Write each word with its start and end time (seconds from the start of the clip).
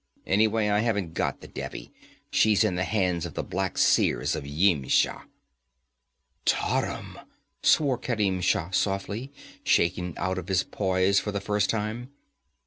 Anyway, 0.25 0.67
I 0.67 0.79
haven't 0.79 1.13
got 1.13 1.41
the 1.41 1.47
Devi. 1.47 1.91
She's 2.31 2.63
in 2.63 2.73
the 2.73 2.85
hands 2.85 3.23
of 3.27 3.35
the 3.35 3.43
Black 3.43 3.77
Seers 3.77 4.35
of 4.35 4.47
Yimsha.' 4.47 5.25
'Tarim!' 6.43 7.19
swore 7.61 7.99
Kerim 7.99 8.41
Shah 8.41 8.71
softly, 8.71 9.31
shaken 9.63 10.15
out 10.17 10.39
of 10.39 10.47
his 10.47 10.63
poise 10.63 11.19
for 11.19 11.31
the 11.31 11.39
first 11.39 11.69
time. 11.69 12.09